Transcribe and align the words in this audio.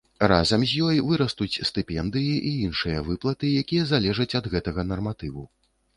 Разам 0.29 0.61
з 0.69 0.79
ёй 0.85 0.97
вырастуць 1.09 1.61
стыпендыі 1.69 2.33
і 2.53 2.55
іншыя 2.69 3.05
выплаты, 3.11 3.53
якія 3.65 3.83
залежаць 3.93 4.31
ад 4.41 4.45
гэтага 4.55 4.81
нарматыву. 4.95 5.43